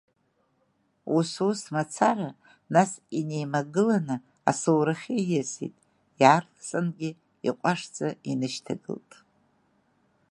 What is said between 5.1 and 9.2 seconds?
ииасит, иаарласынгьы иҟәашӡа инышьҭагылт.